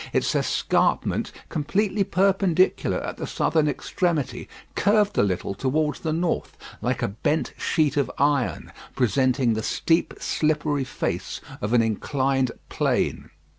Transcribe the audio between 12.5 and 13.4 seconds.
plane.